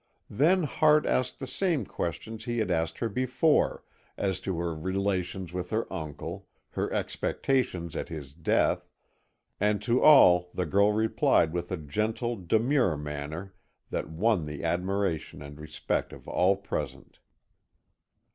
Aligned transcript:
Then 0.31 0.63
Hart 0.63 1.05
asked 1.05 1.37
the 1.37 1.45
same 1.45 1.85
questions 1.85 2.45
he 2.45 2.57
had 2.57 2.71
asked 2.71 2.97
her 2.97 3.07
before, 3.07 3.83
as 4.17 4.39
to 4.39 4.57
her 4.57 4.73
relations 4.73 5.53
with 5.53 5.69
her 5.69 5.85
uncle, 5.93 6.47
her 6.71 6.91
expectations 6.91 7.95
at 7.95 8.09
his 8.09 8.33
death, 8.33 8.89
and 9.59 9.79
to 9.83 10.01
all 10.01 10.49
the 10.55 10.65
girl 10.65 10.91
replied 10.91 11.53
with 11.53 11.71
a 11.71 11.77
gentle, 11.77 12.35
demure 12.35 12.97
manner 12.97 13.53
that 13.91 14.09
won 14.09 14.45
the 14.45 14.63
admiration 14.63 15.43
and 15.43 15.61
respect 15.61 16.13
of 16.13 16.27
all 16.27 16.57
present. 16.57 17.19